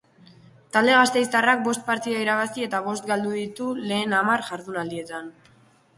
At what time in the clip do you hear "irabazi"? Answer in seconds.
2.25-2.65